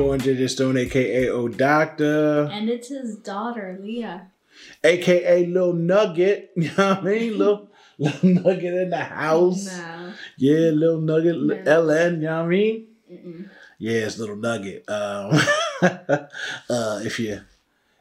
[0.00, 0.26] Yo, what up?
[0.26, 4.28] It's JJ Stone, aka O Doctor, And it's his daughter, Leah.
[4.82, 6.52] aka Lil Nugget.
[6.56, 7.38] You know what I mean?
[7.38, 9.66] Lil, Lil Nugget in the house.
[9.66, 10.14] No.
[10.38, 11.82] Yeah, Lil Nugget, No.
[11.82, 12.86] LN, you know what I mean?
[13.12, 13.50] Mm-mm.
[13.78, 14.88] Yeah, it's Little Nugget.
[14.88, 15.38] Um,
[15.82, 17.42] uh, if you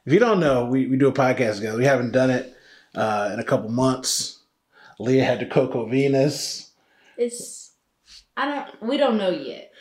[0.05, 1.77] if you don't know, we, we do a podcast together.
[1.77, 2.55] We haven't done it
[2.95, 4.39] uh, in a couple months.
[4.99, 6.71] Leah had the Coco Venus.
[7.17, 7.73] It's
[8.37, 9.73] I don't we don't know yet.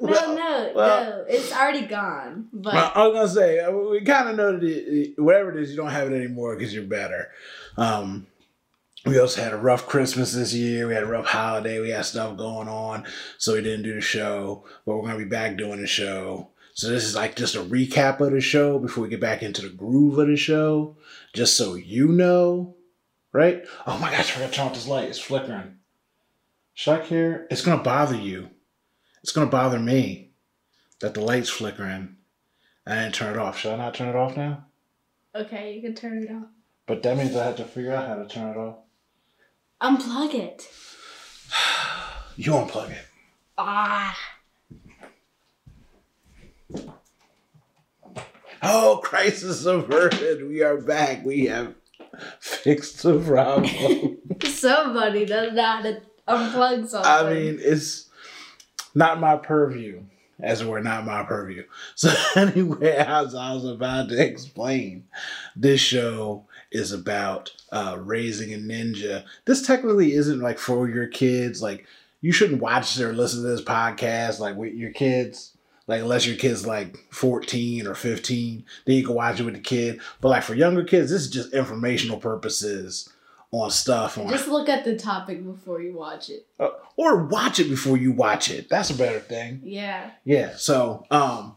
[0.02, 1.24] no, Well, no, well- no.
[1.28, 2.48] It's already gone.
[2.52, 5.62] But Well, I was gonna say uh, we kind of know that it- whatever it
[5.62, 7.30] is, you don't have it anymore because you're better.
[7.76, 8.26] Um,
[9.06, 10.86] we also had a rough Christmas this year.
[10.86, 11.80] We had a rough holiday.
[11.80, 13.04] We had stuff going on,
[13.38, 14.64] so we didn't do the show.
[14.86, 16.50] But we're gonna be back doing the show.
[16.74, 19.62] So this is like just a recap of the show before we get back into
[19.62, 20.96] the groove of the show,
[21.34, 22.76] just so you know,
[23.32, 23.64] right?
[23.86, 25.08] Oh my gosh, I forgot to turn off this light.
[25.08, 25.76] It's flickering.
[26.74, 27.46] Should I care?
[27.50, 28.50] It's gonna bother you.
[29.22, 30.30] It's gonna bother me
[31.00, 32.16] that the light's flickering.
[32.86, 33.58] I didn't turn it off.
[33.58, 34.64] Should I not turn it off now?
[35.34, 36.48] okay, you can turn it off.
[36.86, 38.78] But that means I have to figure out how to turn it off.
[39.80, 40.68] Unplug it.
[42.36, 43.06] You unplug it.
[43.58, 44.16] Ah.
[48.62, 50.48] Oh, crisis averted.
[50.48, 51.24] We are back.
[51.24, 51.74] We have
[52.40, 54.18] fixed the problem.
[54.44, 57.10] Somebody does know how to unplug something.
[57.10, 58.08] I mean, it's
[58.94, 60.02] not my purview,
[60.40, 61.64] as it were, not my purview.
[61.94, 65.04] So, anyway, as I was about to explain,
[65.54, 69.24] this show is about uh, raising a ninja.
[69.44, 71.60] This technically isn't like for your kids.
[71.60, 71.86] Like,
[72.20, 75.56] you shouldn't watch or listen to this podcast like with your kids.
[75.86, 79.60] Like, unless your kid's like 14 or 15, then you can watch it with the
[79.60, 80.00] kid.
[80.20, 83.10] But like for younger kids, this is just informational purposes
[83.52, 86.46] on stuff on just look at the topic before you watch it.
[86.60, 88.68] uh, or watch it before you watch it.
[88.68, 89.60] That's a better thing.
[89.64, 90.10] Yeah.
[90.24, 90.54] Yeah.
[90.56, 91.56] So, um,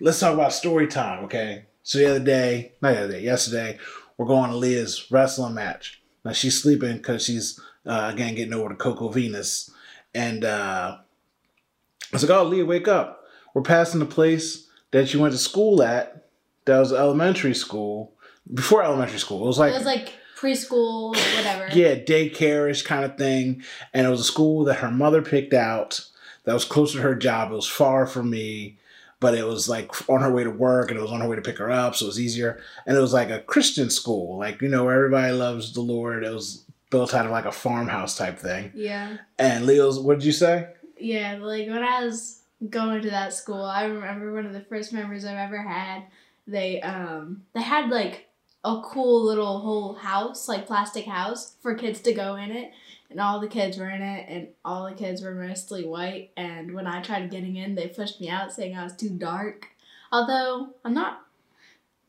[0.00, 1.24] let's talk about story time.
[1.24, 1.66] Okay.
[1.82, 3.78] So the other day, not the other day, yesterday,
[4.16, 6.02] we're going to Leah's wrestling match.
[6.24, 9.70] Now she's sleeping because she's uh, again getting over to Coco Venus,
[10.14, 13.24] and uh, I was like, "Oh, Leah, wake up!
[13.54, 16.26] We're passing the place that you went to school at.
[16.66, 18.12] That was elementary school
[18.52, 19.42] before elementary school.
[19.44, 21.68] It was like it was like preschool, whatever.
[21.74, 23.62] yeah, daycare-ish kind of thing.
[23.92, 26.04] And it was a school that her mother picked out
[26.44, 27.50] that was close to her job.
[27.50, 28.78] It was far from me,
[29.20, 31.36] but it was like on her way to work and it was on her way
[31.36, 32.60] to pick her up, so it was easier.
[32.86, 36.24] And it was like a Christian school, like, you know, where everybody loves the Lord.
[36.24, 38.72] It was built out of like a farmhouse type thing.
[38.74, 39.18] Yeah.
[39.38, 40.68] And Leo's, what did you say?
[40.98, 42.40] Yeah, like when I was
[42.70, 46.04] going to that school, I remember one of the first memories I've ever had.
[46.46, 48.27] They um they had like
[48.64, 52.72] a cool little whole house, like plastic house for kids to go in it,
[53.10, 56.30] and all the kids were in it, and all the kids were mostly white.
[56.36, 59.68] And when I tried getting in, they pushed me out, saying I was too dark.
[60.10, 61.22] Although I'm not,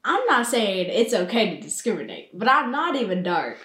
[0.03, 3.59] I'm not saying it's okay to discriminate, but I'm not even dark.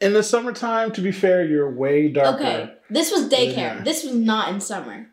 [0.00, 2.36] In the summertime, to be fair, you're way darker.
[2.36, 3.84] Okay, this was daycare.
[3.84, 5.06] This was not in summer.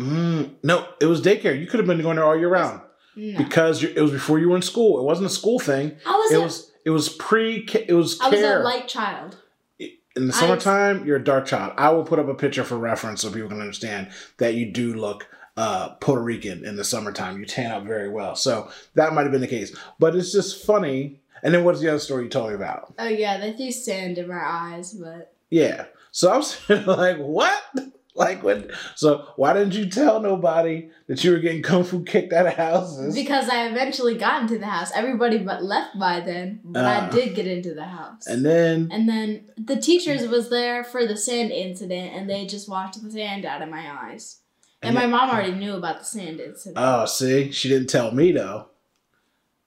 [0.00, 1.58] Mm, no, it was daycare.
[1.58, 2.82] You could have been going there all year round
[3.16, 3.38] No.
[3.38, 4.98] because it was before you were in school.
[4.98, 5.96] It wasn't a school thing.
[6.06, 9.36] I was it a- was it was pre it was I was a light child.
[9.78, 11.72] in the summertime you're a dark child.
[11.76, 14.94] I will put up a picture for reference so people can understand that you do
[14.94, 17.38] look uh, puerto rican in the summertime.
[17.40, 18.36] You tan up very well.
[18.36, 19.74] So that might have been the case.
[19.98, 21.20] But it's just funny.
[21.42, 22.92] And then what's the other story you told me about?
[22.98, 25.86] Oh yeah, they threw sand in my eyes, but yeah.
[26.10, 27.62] So i was like what
[28.24, 32.32] like when so why didn't you tell nobody that you were getting kung fu kicked
[32.32, 34.90] out of houses because I eventually got into the house.
[34.94, 37.10] Everybody but left by then, but I Uh.
[37.10, 38.26] did get into the house.
[38.26, 42.68] and then And then the teachers was there for the sand incident, and they just
[42.68, 44.40] washed the sand out of my eyes.
[44.82, 46.76] And, And my mom already knew about the sand incident.
[46.78, 48.68] Oh, see, she didn't tell me though.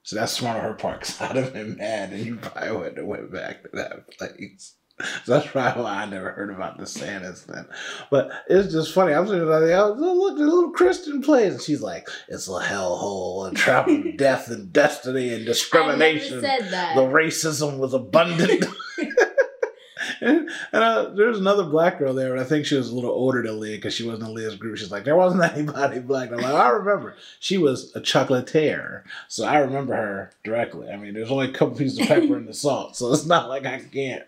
[0.04, 1.01] So that's one of her part.
[1.01, 4.74] Cause I'd have been mad, and you probably wouldn't have went back to that place.
[5.25, 7.66] So that's probably why I never heard about the Santas then.
[8.10, 9.13] But it's just funny.
[9.13, 13.48] I'm sitting there oh, look, the little Christian place, and she's like, it's a hellhole,
[13.48, 16.40] and trap of death and destiny and discrimination.
[16.40, 16.96] I never said that.
[16.96, 18.66] The racism was abundant.
[20.21, 23.42] and uh, there's another black girl there, and I think she was a little older
[23.42, 24.77] than Leah because she wasn't in Leah's group.
[24.77, 26.31] She's like, there wasn't anybody black.
[26.31, 27.16] I'm like, I remember.
[27.39, 30.89] She was a chocolatier, so I remember her directly.
[30.89, 33.50] I mean, there's only a couple pieces of pepper in the salt, so it's not
[33.50, 34.25] like I can't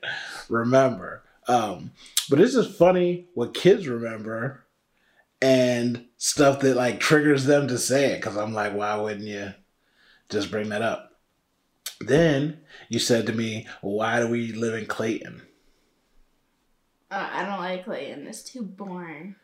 [0.50, 1.24] remember.
[1.48, 1.92] Um,
[2.30, 4.64] but it's just funny what kids remember
[5.42, 8.18] and stuff that like triggers them to say it.
[8.18, 9.54] Because I'm like, why wouldn't you
[10.30, 11.20] just bring that up?
[12.00, 15.42] Then you said to me, why do we live in Clayton?
[17.12, 18.26] Uh, I don't like Clayton.
[18.28, 19.36] It's too boring.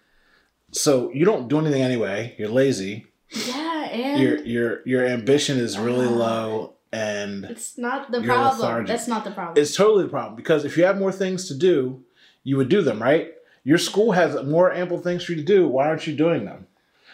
[0.72, 2.36] so you don't do anything anyway.
[2.38, 3.08] You're lazy.
[3.30, 6.12] Yeah, and Your your your ambition is really Ah.
[6.12, 8.60] low, and it's not the problem.
[8.62, 8.88] lethargic.
[8.88, 9.62] That's not the problem.
[9.62, 12.04] it's totally the problem because if you have more things to do,
[12.44, 13.34] you would do them, right?
[13.66, 15.68] Your school has more ample things for you to do.
[15.68, 16.68] Why aren't you doing them?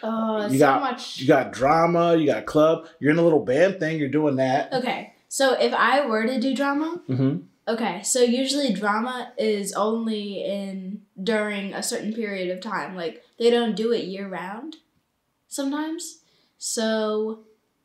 [0.04, 1.18] oh, you so got- much.
[1.20, 4.72] You got drama, you got club, you're in a little band thing, you're doing that.
[4.72, 7.36] okay, so if I were to do drama, hmm
[7.66, 12.94] Okay, so usually drama is only in during a certain period of time.
[12.94, 14.76] Like they don't do it year round
[15.48, 16.20] sometimes.
[16.58, 17.40] So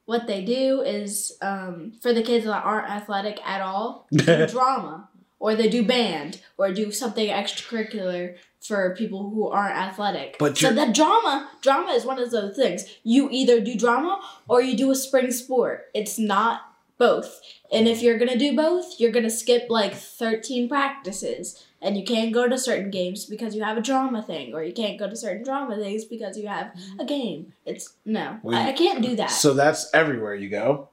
[0.05, 5.09] what they do is um, for the kids that aren't athletic at all, do drama
[5.39, 10.35] or they do band or do something extracurricular for people who aren't athletic.
[10.37, 12.85] But so that drama, drama is one of those things.
[13.03, 15.85] You either do drama or you do a spring sport.
[15.93, 16.61] It's not
[16.99, 17.41] both.
[17.71, 21.65] And if you're gonna do both, you're gonna skip like 13 practices.
[21.81, 24.73] And you can't go to certain games because you have a drama thing, or you
[24.73, 27.53] can't go to certain drama things because you have a game.
[27.65, 29.31] It's no, Well, I, I can't do that.
[29.31, 30.89] So that's everywhere you go.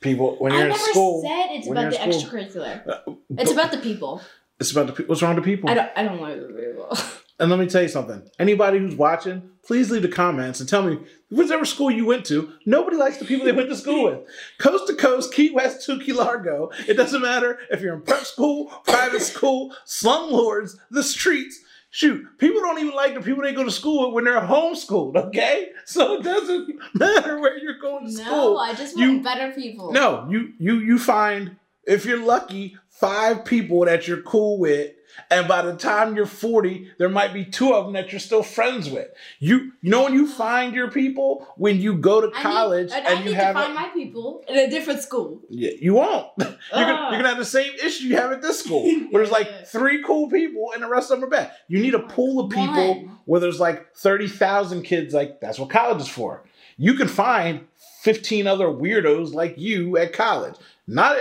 [0.00, 2.88] People, when you're in never school, said it's about the school- extracurricular.
[2.88, 4.22] uh, It's about the people.
[4.58, 5.08] it's about the people.
[5.10, 5.68] What's wrong with the people?
[5.68, 5.90] I don't.
[5.96, 6.96] I don't like the people.
[7.38, 8.22] And let me tell you something.
[8.38, 10.98] Anybody who's watching, please leave the comments and tell me
[11.30, 12.50] whichever school you went to.
[12.64, 14.20] Nobody likes the people they went to school with.
[14.58, 16.70] Coast to coast, Key West to Key Largo.
[16.88, 21.60] It doesn't matter if you're in prep school, private school, slumlords, the streets.
[21.90, 25.16] Shoot, people don't even like the people they go to school with when they're homeschooled.
[25.16, 28.58] Okay, so it doesn't matter where you're going to no, school.
[28.58, 29.92] I just You- want better people.
[29.92, 31.56] No, you you you find
[31.86, 34.92] if you're lucky five people that you're cool with,
[35.30, 38.42] and by the time you're 40, there might be two of them that you're still
[38.42, 39.08] friends with.
[39.38, 43.06] You you know when you find your people when you go to college I need,
[43.06, 45.40] and, I you need have to find my people in a different school.
[45.48, 46.28] yeah, you won't.
[46.38, 47.10] you're, gonna, Ah.
[47.10, 50.02] you're gonna have the same issue you have at this school, where there's like three
[50.02, 51.52] cool people and the rest of them are bad.
[51.68, 53.18] You need a pool of people One.
[53.24, 55.14] where there's like 30,000 kids.
[55.14, 56.44] Like that's what college is for.
[56.78, 57.66] You can find
[58.02, 60.54] 15 other weirdos like you at college,
[60.86, 61.16] not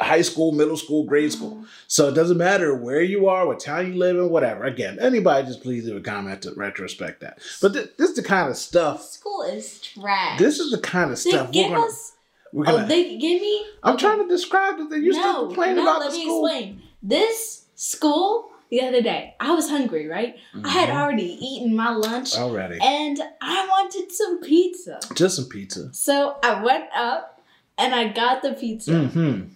[0.00, 1.64] high school, middle school, grade school.
[1.86, 4.64] So it doesn't matter where you are, what town you live in, whatever.
[4.64, 7.38] Again, anybody just please leave a comment to retrospect that.
[7.62, 9.02] But th- this is the kind of stuff.
[9.02, 10.38] School is trash.
[10.38, 11.86] This is the kind of they stuff give we're gonna.
[11.88, 12.12] us.
[12.52, 13.66] We're gonna Oh, they give me.
[13.82, 14.02] I'm okay.
[14.02, 14.96] trying to describe it.
[15.02, 16.46] You no, still complaining no, about let the me school.
[16.46, 16.82] explain.
[17.02, 20.36] This school the other day, I was hungry, right?
[20.64, 21.00] I had Mhm.
[21.00, 24.98] already eaten my lunch, already and I wanted some pizza.
[25.14, 25.92] just some pizza.
[25.94, 27.35] So I went up
[27.78, 28.90] and I got the pizza.
[28.92, 29.52] Mm-hmm.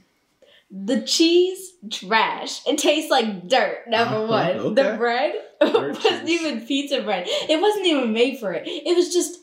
[0.86, 2.64] The cheese, trash.
[2.66, 4.74] It tastes like dirt, number Uh-huh, one.
[4.74, 7.26] The bread wasn't even pizza bread.
[7.28, 8.62] It wasn't even made for it.
[8.66, 9.40] It was just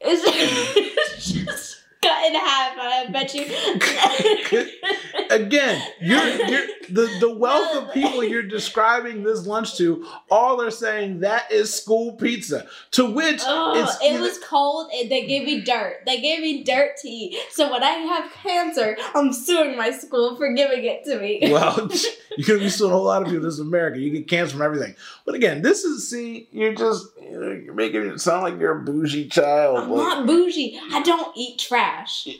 [0.00, 3.44] it's it's just cut in half, I bet you
[5.30, 10.06] Again, you're you're the the wealth of people you're describing this lunch to.
[10.30, 12.66] All they're saying that is school pizza.
[12.92, 15.98] To which Oh, it's it was cold and they gave me dirt.
[16.06, 17.36] They gave me dirt to eat.
[17.50, 21.40] So when I have cancer, I'm suing my school for giving it to me.
[21.52, 21.76] well,
[22.36, 23.44] you're gonna be suing a whole lot of people.
[23.44, 23.98] This is America.
[23.98, 24.94] You get cancer from everything.
[25.26, 28.78] But again, this is see, you're just you know, you're making it sound like you're
[28.78, 29.78] a bougie child.
[29.78, 30.80] I'm Like, not bougie.
[30.92, 31.87] I don't eat trash.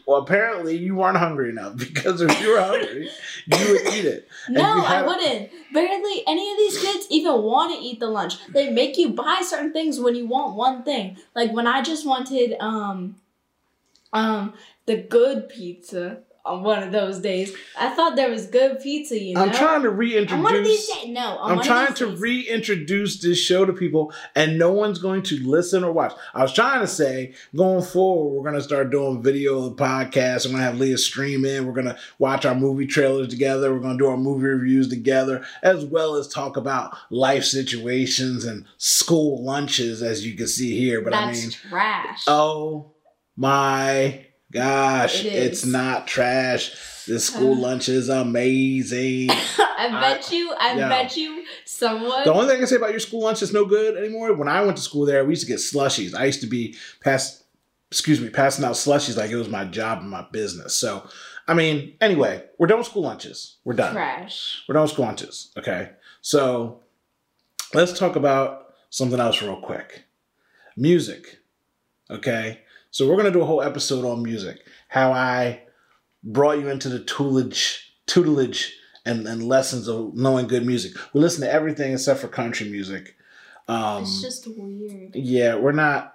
[0.06, 3.10] Well, apparently you weren't hungry enough because if you were hungry,
[3.46, 4.28] you would eat it.
[4.48, 5.50] No, I wouldn't.
[5.72, 8.34] Barely any of these kids even want to eat the lunch.
[8.48, 11.16] They make you buy certain things when you want one thing.
[11.34, 13.16] Like when I just wanted um
[14.12, 14.54] um
[14.86, 17.54] the good pizza on one of those days.
[17.78, 19.42] I thought there was good pizza, you know.
[19.42, 19.96] I'm trying to on
[20.42, 20.94] one of these reintroduce.
[21.02, 21.38] days, no.
[21.40, 22.20] I'm trying to days.
[22.20, 26.12] reintroduce this show to people, and no one's going to listen or watch.
[26.34, 29.82] I was trying to say, going forward, we're going to start doing video of the
[29.82, 30.46] podcast.
[30.46, 31.66] I'm going to have Leah stream in.
[31.66, 33.72] We're going to watch our movie trailers together.
[33.72, 38.44] We're going to do our movie reviews together, as well as talk about life situations
[38.44, 41.02] and school lunches, as you can see here.
[41.02, 42.24] But That's I mean, trash.
[42.26, 42.92] oh
[43.36, 47.04] my gosh, It it's not trash.
[47.06, 47.60] This school Uh.
[47.68, 49.30] lunch is amazing.
[49.30, 50.88] I bet you, I yeah.
[50.88, 53.64] bet you someone The only thing I can say about your school lunch is no
[53.64, 54.34] good anymore.
[54.34, 56.14] When I went to school there, we used to get slushies.
[56.14, 57.42] I used to be pass,
[57.90, 60.74] excuse me, passing out slushies like it was my job and my business.
[60.74, 61.08] So,
[61.46, 63.56] I mean, anyway, we're done with school lunches.
[63.64, 63.92] We're done.
[63.94, 64.62] trash.
[64.68, 65.50] We're done with school lunches.
[65.56, 65.90] Okay.
[66.20, 66.80] So,
[67.72, 70.04] let's talk about something else real quick.
[70.76, 71.38] Music.
[72.10, 72.60] Okay.
[72.90, 74.60] So we're gonna do a whole episode on music.
[74.88, 75.62] How I
[76.22, 80.92] brought you into the tutelage, tutelage, and, and lessons of knowing good music.
[81.12, 83.16] We listen to everything except for country music.
[83.68, 85.14] Um, it's just weird.
[85.14, 86.14] yeah, we're not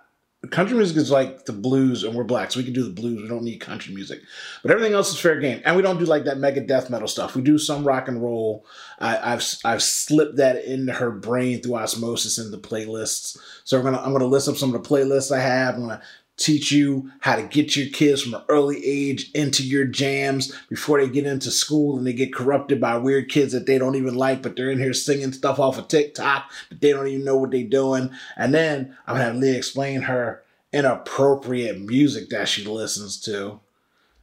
[0.52, 3.22] country music is like the blues, and we're black, so we can do the blues.
[3.22, 4.22] We don't need country music,
[4.62, 5.62] but everything else is fair game.
[5.64, 7.36] And we don't do like that mega death metal stuff.
[7.36, 8.66] We do some rock and roll.
[9.00, 13.38] I, have I've slipped that into her brain through osmosis in the playlists.
[13.64, 15.76] So we're gonna I'm gonna list up some of the playlists I have.
[15.76, 16.02] I'm gonna
[16.38, 21.00] teach you how to get your kids from an early age into your jams before
[21.00, 24.16] they get into school and they get corrupted by weird kids that they don't even
[24.16, 27.38] like, but they're in here singing stuff off of TikTok but they don't even know
[27.38, 28.10] what they're doing.
[28.36, 33.60] And then I'm gonna have Leah explain her inappropriate music that she listens to.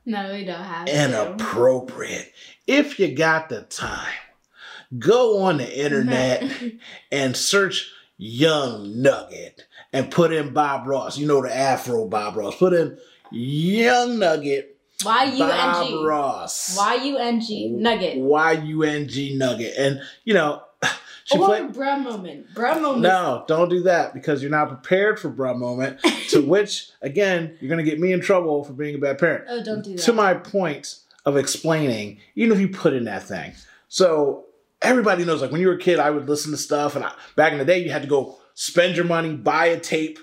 [0.05, 2.33] No, we don't have inappropriate.
[2.67, 4.13] If you got the time,
[4.99, 6.51] go on the internet
[7.13, 11.19] and search Yung Nugget and put in Bob Ross.
[11.19, 12.57] You know the Afro Bob Ross.
[12.57, 12.99] Put in
[13.31, 14.77] Yung Nugget.
[15.05, 15.93] Y U N G.
[15.93, 16.77] Bob Ross.
[16.77, 18.19] Y U N G Nugget.
[18.19, 19.75] Y U N G Nugget.
[19.79, 20.63] And you know,
[21.25, 22.53] she oh, or played bruh moment.
[22.55, 23.03] Bruh moment.
[23.03, 26.01] No, don't do that because you're not prepared for bruh moment.
[26.29, 29.45] to which, again, you're gonna get me in trouble for being a bad parent.
[29.49, 30.03] Oh, don't do that.
[30.03, 33.53] To my point of explaining, even if you put in that thing.
[33.89, 34.47] So
[34.83, 37.13] everybody knows, like when you were a kid, I would listen to stuff, and I,
[37.37, 40.19] back in the day, you had to go spend your money, buy a tape,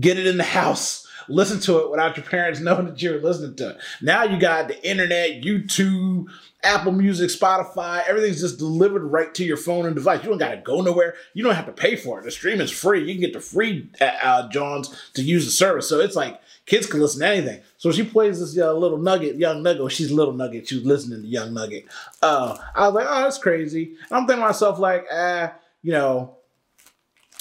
[0.00, 3.56] get it in the house, listen to it without your parents knowing that you're listening
[3.56, 3.78] to it.
[4.02, 6.26] Now you got the internet, YouTube,
[6.64, 10.22] Apple Music, Spotify, everything's just delivered right to your phone and device.
[10.22, 11.14] You don't got to go nowhere.
[11.32, 12.24] You don't have to pay for it.
[12.24, 13.04] The stream is free.
[13.04, 15.88] You can get the free uh, uh, Johns to use the service.
[15.88, 17.60] So it's like kids can listen to anything.
[17.76, 19.92] So she plays this uh, little nugget, young nugget.
[19.92, 20.68] she's little nugget.
[20.68, 21.86] She was listening to young nugget.
[22.22, 23.94] Uh, I was like, oh, that's crazy.
[24.10, 26.37] And I'm thinking myself, like, ah, you know,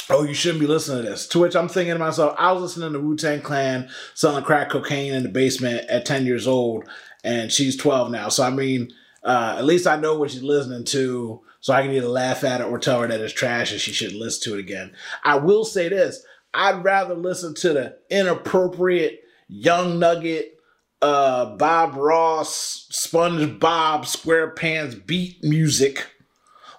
[0.09, 1.27] oh, you shouldn't be listening to this.
[1.29, 4.69] To which I'm thinking to myself, I was listening to Wu Tang Clan selling crack
[4.69, 6.85] cocaine in the basement at 10 years old,
[7.23, 8.29] and she's 12 now.
[8.29, 8.91] So, I mean,
[9.23, 12.61] uh, at least I know what she's listening to, so I can either laugh at
[12.61, 14.93] it or tell her that it's trash and she shouldn't listen to it again.
[15.23, 16.23] I will say this
[16.53, 20.59] I'd rather listen to the inappropriate Yung Nugget,
[21.01, 23.59] uh, Bob Ross, SpongeBob,
[24.05, 26.07] SquarePants beat music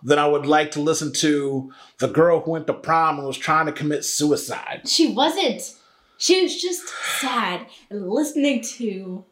[0.03, 3.39] than I would like to listen to the girl who went to prom and was
[3.39, 4.83] trying to commit suicide.
[4.87, 5.75] She wasn't.
[6.19, 6.89] She was just
[7.21, 9.25] sad and listening to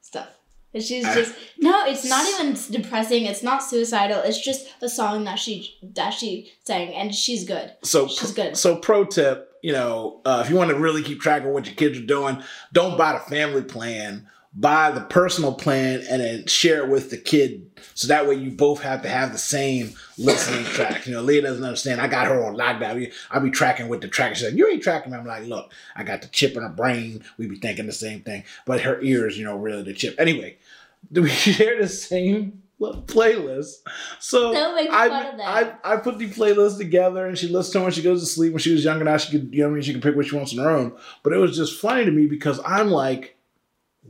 [0.00, 0.28] stuff.
[0.74, 3.24] And she's just no, it's not even depressing.
[3.24, 4.20] It's not suicidal.
[4.22, 7.72] It's just a song that she that she sang, and she's good.
[7.82, 8.56] So she's good.
[8.56, 11.66] So pro tip, you know, uh, if you want to really keep track of what
[11.66, 14.28] your kids are doing, don't buy the family plan
[14.58, 18.50] buy the personal plan and then share it with the kid so that way you
[18.50, 21.06] both have to have the same listening track.
[21.06, 22.00] You know, Leah doesn't understand.
[22.00, 23.12] I got her on lockdown.
[23.30, 24.34] I'll be tracking with the tracker.
[24.34, 25.18] She's like, You ain't tracking me.
[25.18, 27.22] I'm like, Look, I got the chip in her brain.
[27.36, 28.42] We be thinking the same thing.
[28.66, 30.16] But her ears, you know, really the chip.
[30.18, 30.56] Anyway,
[31.12, 33.78] do we share the same playlist.
[34.20, 34.52] So
[34.90, 38.26] I, I, I put the playlist together and she listens to when she goes to
[38.26, 38.52] sleep.
[38.52, 40.26] When she was younger, now she could you know I mean she could pick what
[40.26, 40.96] she wants on her own.
[41.22, 43.36] But it was just funny to me because I'm like,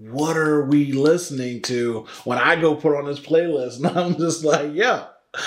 [0.00, 3.78] what are we listening to when I go put on this playlist?
[3.88, 5.06] And I'm just like, yeah.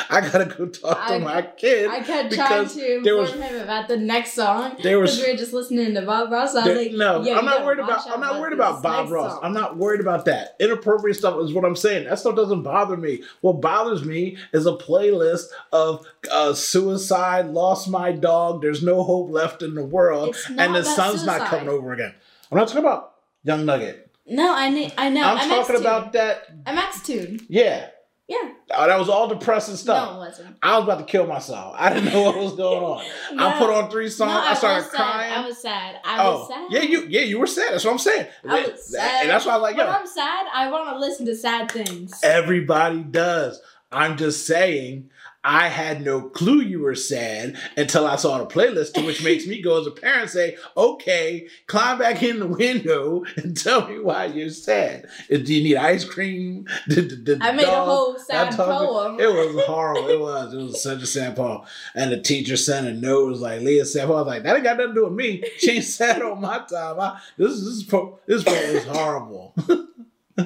[0.10, 1.90] I gotta go talk I, to my kid.
[1.90, 5.54] I kept trying to inform was, him about the next song because we were just
[5.54, 6.52] listening to Bob Ross.
[6.52, 8.10] I was there, like, "No, I'm not worried about.
[8.10, 9.34] I'm not worried about Bob Ross.
[9.34, 9.40] Song.
[9.44, 10.56] I'm not worried about that.
[10.60, 12.06] Inappropriate stuff is what I'm saying.
[12.08, 13.24] That stuff doesn't bother me.
[13.42, 18.62] What bothers me is a playlist of uh, suicide, lost my dog.
[18.62, 21.40] There's no hope left in the world, and the sun's suicide.
[21.40, 22.14] not coming over again.
[22.52, 24.11] I'm not talking about Yung Nugget.
[24.32, 25.24] No, I need, I know.
[25.24, 25.86] I'm MX talking tune.
[25.86, 26.48] about that.
[26.66, 27.40] I MX tune.
[27.50, 27.88] Yeah.
[28.30, 28.54] Yeah.
[28.74, 30.10] Oh, that was all depressing stuff.
[30.10, 30.56] No, it wasn't.
[30.64, 31.76] I was about to kill myself.
[31.78, 33.04] I didn't know what was going on.
[33.36, 34.32] no, I put on three songs.
[34.32, 35.34] No, I, I started crying.
[35.34, 36.00] I was sad.
[36.06, 36.68] I oh, was sad.
[36.72, 37.74] Yeah, you yeah, you were sad.
[37.74, 38.28] That's what I'm saying.
[38.48, 39.24] I was sad.
[39.24, 41.70] And that's why I was like, When I'm sad, I want to listen to sad
[41.70, 42.18] things.
[42.24, 43.62] Everybody does.
[43.92, 45.10] I'm just saying
[45.44, 49.62] I had no clue you were sad until I saw the playlist, which makes me
[49.62, 54.26] go as a parent say, okay, climb back in the window and tell me why
[54.26, 55.08] you're sad.
[55.34, 56.68] Uh, do you need ice cream?
[56.90, 59.20] I made dog, a whole sad poem.
[59.20, 60.10] It was horrible.
[60.10, 60.54] It was.
[60.54, 61.62] It was such a sad poem.
[61.96, 63.28] And the teacher sent a note.
[63.28, 65.06] It was like, Leah said, well, I was like, that ain't got nothing to do
[65.06, 65.44] with me.
[65.58, 67.00] She ain't sad on my time.
[67.00, 69.56] I, this, this, this, this poem is horrible.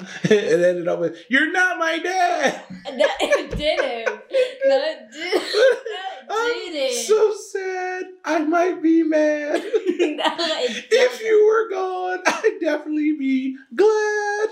[0.24, 4.22] it ended up with "You're not my dad." It didn't.
[4.66, 5.42] No, it did.
[6.30, 7.06] I'm didn't.
[7.06, 8.06] So sad.
[8.24, 9.62] I might be mad.
[9.64, 14.50] if you were gone, I'd definitely be glad.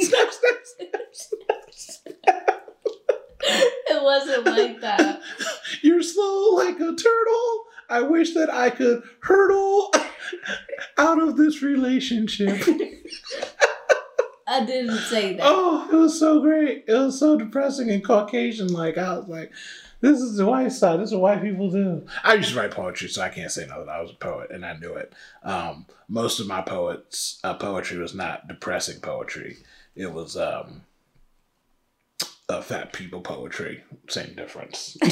[0.00, 0.58] snap, snap,
[1.12, 2.62] snap, snap.
[3.44, 5.20] It wasn't like that.
[5.82, 7.64] You're slow like a turtle.
[7.88, 9.92] I wish that I could hurdle
[10.98, 12.64] out of this relationship.
[14.52, 15.42] I didn't say that.
[15.44, 16.84] Oh, it was so great.
[16.86, 18.98] It was so depressing and Caucasian like.
[18.98, 19.50] I was like,
[20.02, 21.00] This is the white side.
[21.00, 22.04] This is what white people do.
[22.22, 24.50] I used to write poetry, so I can't say no that I was a poet,
[24.50, 25.14] and I knew it.
[25.42, 29.56] Um, most of my poets uh, poetry was not depressing poetry.
[29.96, 30.82] It was um,
[32.48, 33.84] uh, fat people poetry.
[34.08, 34.98] Same difference.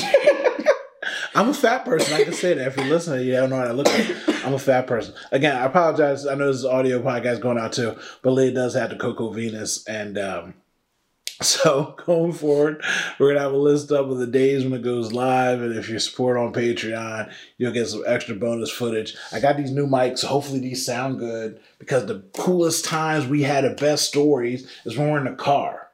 [1.35, 2.13] I'm a fat person.
[2.15, 4.45] I can say that if you're listening, you don't know what I look like.
[4.45, 5.15] I'm a fat person.
[5.31, 6.27] Again, I apologize.
[6.27, 9.31] I know this is audio podcast going out too, but Leah does have the Coco
[9.31, 10.55] Venus, and um,
[11.43, 12.83] so going forward,
[13.19, 15.89] we're gonna have a list up of the days when it goes live, and if
[15.89, 19.15] you support on Patreon, you'll get some extra bonus footage.
[19.33, 23.65] I got these new mics, hopefully these sound good because the coolest times we had
[23.65, 25.91] the best stories is when we're in the car,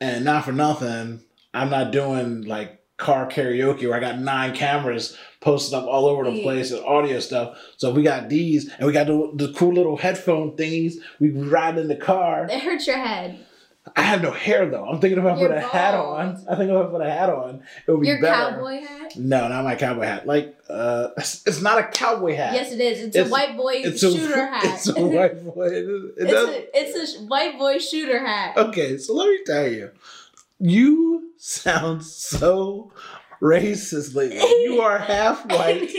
[0.00, 1.22] and not for nothing,
[1.54, 6.24] I'm not doing like car karaoke where I got nine cameras posted up all over
[6.30, 7.58] the place and audio stuff.
[7.76, 10.94] So we got these, and we got the, the cool little headphone thingies.
[11.20, 12.46] We ride in the car.
[12.50, 13.44] It hurts your head.
[13.96, 14.86] I have no hair though.
[14.86, 17.10] I'm thinking if I You're put a hat on, I think if I put a
[17.10, 18.54] hat on, it would be Your better.
[18.54, 19.14] cowboy hat?
[19.16, 20.26] No, not my cowboy hat.
[20.26, 22.54] Like, uh, it's, it's not a cowboy hat.
[22.54, 23.00] Yes, it is.
[23.02, 24.64] It's, It's- a white boy it's a shooter hat.
[24.64, 25.66] It's a white boy.
[25.66, 28.56] It, it It's a, it's a white boy shooter hat.
[28.56, 29.90] Okay, so let me tell you,
[30.58, 32.90] you sound so
[33.40, 34.38] racist lately.
[34.64, 35.94] You are half white,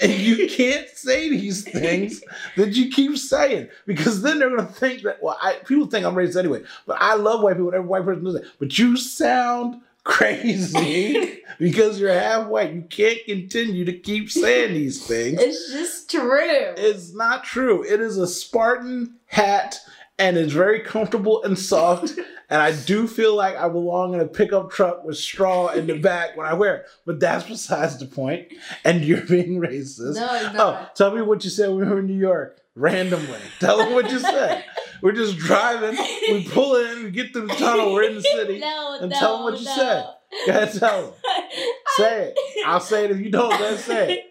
[0.00, 2.22] and you can't say these things
[2.56, 5.22] that you keep saying because then they're gonna think that.
[5.22, 7.74] Well, I, people think I'm racist anyway, but I love white people.
[7.74, 8.46] Every white person does that.
[8.58, 12.72] But you sound crazy because you're half white.
[12.72, 15.38] You can't continue to keep saying these things.
[15.40, 16.74] It's just true.
[16.78, 17.84] It's not true.
[17.84, 19.78] It is a Spartan hat
[20.18, 22.10] and it's very comfortable and soft.
[22.50, 25.98] and I do feel like I belong in a pickup truck with straw in the
[25.98, 26.86] back when I wear it.
[27.06, 28.48] But that's besides the point.
[28.84, 30.14] And you're being racist.
[30.16, 30.96] no, it's Oh, not.
[30.96, 32.60] tell me what you said when we were in New York.
[32.74, 33.38] Randomly.
[33.58, 34.64] Tell them what you said.
[35.02, 35.96] We're just driving.
[36.30, 38.58] We pull in, we get through the tunnel, we're in the city.
[38.60, 39.74] no, and no, them what you no.
[39.74, 40.04] said.
[40.46, 41.12] Go ahead, tell them.
[41.96, 42.38] Say it.
[42.66, 44.24] I'll say it if you don't, then say it.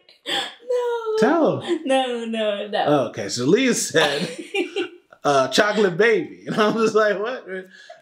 [0.70, 1.18] No.
[1.20, 1.80] Tell them.
[1.86, 2.84] No, no, no.
[2.88, 4.30] Oh, okay, so Leah said
[5.28, 6.44] uh, chocolate baby.
[6.48, 7.46] And I'm just like, what?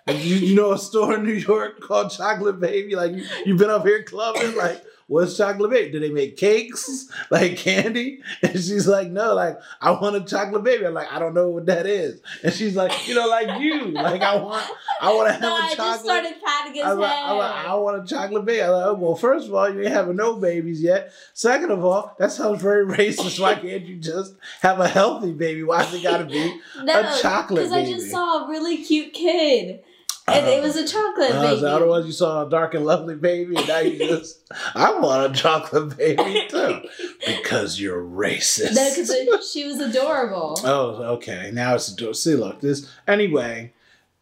[0.08, 2.96] You, you know a store in New York called Chocolate Baby?
[2.96, 4.56] Like, you, you've been up here clubbing?
[4.56, 5.92] Like, what's Chocolate Baby?
[5.92, 7.12] Do they make cakes?
[7.32, 8.22] Like candy?
[8.44, 10.86] And she's like, no, like, I want a chocolate baby.
[10.86, 12.22] I'm like, I don't know what that is.
[12.44, 13.88] And she's like, you know, like you.
[13.88, 14.64] Like, I want,
[15.02, 15.78] I want to have no, a I chocolate.
[15.78, 17.66] just started patting his I was, like, I, was like.
[17.66, 18.62] I want a chocolate baby.
[18.62, 21.12] I was like, oh, well, first of all, you ain't having no babies yet.
[21.34, 23.40] Second of all, that sounds very racist.
[23.40, 25.64] Why can't you just have a healthy baby?
[25.64, 26.60] Why's it got to be?
[26.84, 27.70] no, chocolate baby?
[27.70, 29.84] Because I just saw a really cute kid.
[30.28, 31.62] And it was a chocolate Uh, baby.
[31.62, 34.42] so otherwise, you saw a dark and lovely baby, and now you just,
[34.76, 36.82] I want a chocolate baby too.
[37.28, 38.74] Because you're racist.
[38.74, 40.60] No, because she was adorable.
[40.66, 41.52] Oh, okay.
[41.54, 42.36] Now it's a see.
[42.36, 43.74] Look, this anyway.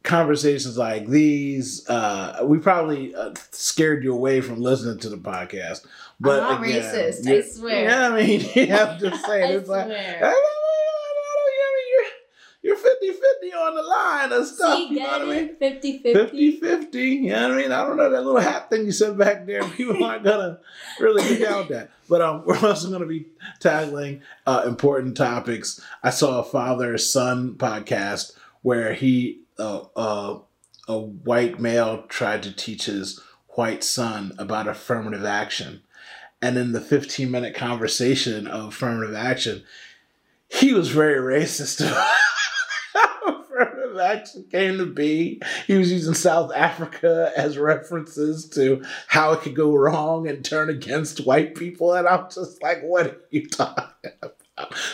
[0.03, 5.85] Conversations like these, uh, we probably uh, scared you away from listening to the podcast.
[6.19, 7.83] But I'm not again, racist, I swear.
[7.85, 9.59] Yeah, I mean, yeah, I'm just saying.
[9.59, 10.33] It's like, swear.
[12.63, 14.77] You're, you're 50 50 on the line and stuff.
[14.77, 15.55] See, you know what I mean?
[15.57, 16.59] 50 50 50.
[16.59, 16.99] 50.
[16.99, 17.71] You know what I mean?
[17.71, 19.63] I don't know that little hat thing you said back there.
[19.69, 20.59] People aren't going to
[20.99, 21.91] really get down with that.
[22.09, 23.27] But um, we're also going to be
[23.59, 25.81] tackling uh, important topics.
[26.01, 30.39] I saw a father son podcast where he, uh, uh,
[30.87, 35.81] a white male, tried to teach his white son about affirmative action.
[36.41, 39.63] And in the 15 minute conversation of affirmative action,
[40.49, 41.81] he was very racist
[43.93, 45.41] affirmative action came to be.
[45.67, 50.69] He was using South Africa as references to how it could go wrong and turn
[50.69, 51.93] against white people.
[51.93, 53.85] And I'm just like, what are you talking
[54.21, 54.35] about?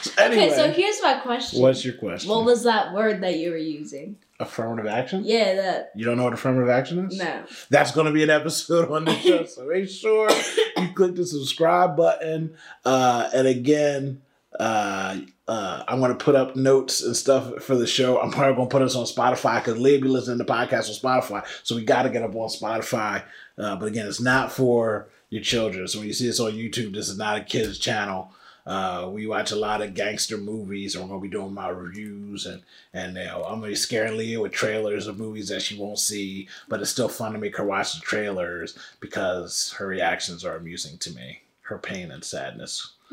[0.02, 1.62] So anyway, Okay, so here's my question.
[1.62, 2.30] what's your question?
[2.30, 4.18] What was that word that you were using?
[4.42, 5.22] affirmative action?
[5.26, 5.92] Yeah, that.
[5.98, 7.18] You don't know what affirmative action is?
[7.18, 7.44] No.
[7.70, 9.44] That's going to be an episode on the show.
[9.44, 10.30] So make sure
[10.78, 12.56] you click the subscribe button.
[12.86, 14.22] Uh, and again,
[14.60, 18.20] uh, uh, I'm going to put up notes and stuff for the show.
[18.20, 21.22] I'm probably going to put us on Spotify because Leah be listening to podcasts on
[21.22, 21.46] Spotify.
[21.64, 23.24] So we got to get up on Spotify.
[23.58, 25.88] Uh, but again, it's not for your children.
[25.88, 28.34] So when you see us on YouTube, this is not a kids channel.
[28.66, 32.46] Uh, we watch a lot of gangster movies, and we're gonna be doing my reviews,
[32.46, 32.62] and
[32.94, 35.98] and you know, I'm gonna be scaring Leah with trailers of movies that she won't
[35.98, 40.56] see, but it's still fun to make her watch the trailers because her reactions are
[40.56, 41.42] amusing to me.
[41.62, 42.94] Her pain and sadness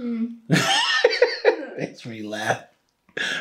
[1.79, 2.63] Makes me laugh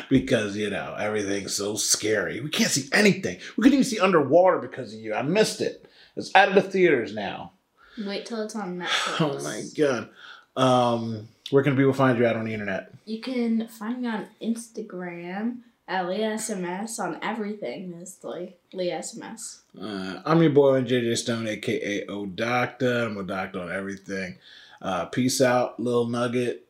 [0.08, 2.40] because you know everything's so scary.
[2.40, 3.38] We can't see anything.
[3.56, 5.14] We couldn't even see underwater because of you.
[5.14, 5.86] I missed it.
[6.16, 7.52] It's out of the theaters now.
[7.98, 9.20] Wait till it's on Netflix.
[9.20, 10.08] Oh my god.
[10.56, 12.92] Um, where can people find you out on the internet?
[13.04, 18.04] You can find me on Instagram at Lee SMS on everything.
[18.22, 19.60] Like Lee SMS.
[19.80, 23.04] Uh, I'm your boy JJ Stone, aka O Doctor.
[23.04, 24.36] I'm a doctor on everything.
[24.82, 26.65] Uh, peace out, little nugget.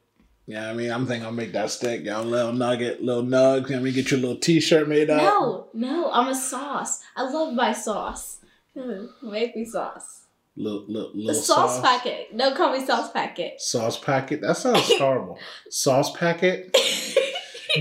[0.46, 2.24] Yeah, I mean, I'm thinking I'll make that stick, y'all.
[2.24, 3.68] Little nugget, little nug.
[3.68, 5.20] Let me get your little T-shirt made up.
[5.20, 7.02] No, no, I'm a sauce.
[7.16, 8.38] I love my sauce.
[8.76, 10.22] Mm, make me sauce.
[10.56, 12.37] Little, little, little sauce, packet.
[12.37, 13.61] Don't call me sauce packet.
[13.61, 14.40] Sauce packet.
[14.40, 15.38] That sounds horrible.
[15.68, 16.74] sauce packet.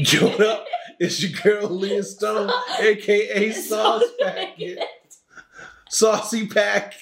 [0.02, 0.66] Join up.
[1.00, 4.80] It's your girl Leah Stone, aka Sauce Packet.
[5.90, 6.96] Saucy Pack.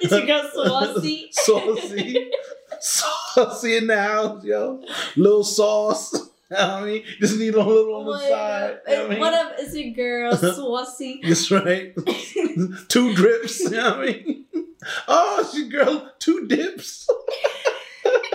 [0.00, 1.28] Is your girl saucy?
[1.32, 2.30] Saucy.
[2.80, 4.82] Saucy in the house, yo.
[5.16, 6.28] Little sauce.
[6.50, 7.04] You know what I mean?
[7.20, 8.72] Just need a little on the What side.
[8.72, 8.82] up?
[8.88, 9.20] You know what I mean?
[9.20, 9.52] What up?
[9.60, 11.20] Is your girl saucy?
[11.22, 11.94] That's right.
[12.88, 13.60] two drips.
[13.60, 14.46] You know what I mean?
[15.06, 16.10] Oh, it's your girl.
[16.18, 17.06] Two dips.
[18.02, 18.26] Because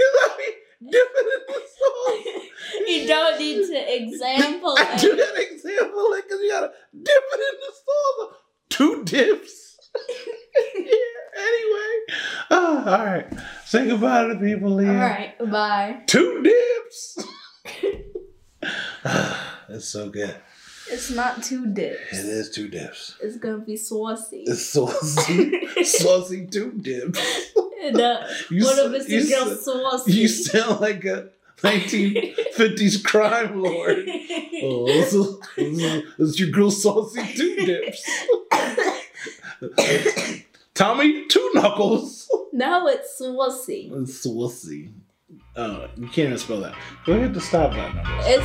[0.00, 2.44] I be dipping in the sauce.
[2.88, 7.40] you don't need to example I do that example like because you gotta dip it
[7.54, 8.34] in the sauce.
[8.70, 9.75] Two dips.
[10.76, 10.92] Yeah.
[11.38, 12.16] Anyway.
[12.50, 13.26] Oh, all right.
[13.66, 14.88] Say goodbye to the people, Leah.
[14.88, 16.00] All right, bye.
[16.06, 17.18] Two dips.
[19.04, 20.34] Ah, That's so good.
[20.90, 22.12] It's not two dips.
[22.18, 23.16] It is two dips.
[23.22, 24.44] It's gonna be saucy.
[24.46, 27.20] It's saucy, saucy two dips.
[27.92, 28.26] no.
[28.50, 30.12] You What s- if it's you your girl s- saucy?
[30.12, 31.28] You sound like a
[31.58, 34.08] 1950s crime lord.
[34.62, 38.08] Oh, is, is- is your girl saucy two dips.
[40.74, 42.28] Tommy two knuckles.
[42.52, 43.90] no, it's saucy.
[43.94, 44.90] It's saucy.
[45.56, 46.74] Oh, uh, you can't even spell that.
[47.06, 48.10] Go ahead to stop that number.
[48.24, 48.44] It's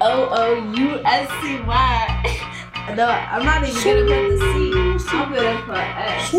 [0.00, 2.44] O O U S C Y.
[2.96, 4.72] No, I'm not even gonna put the C.
[5.14, 6.32] I'm gonna put S.